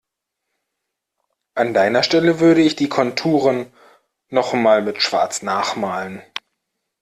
[1.53, 3.71] An deiner Stelle würde ich die Konturen
[4.29, 6.23] noch mal mit Schwarz nachmalen.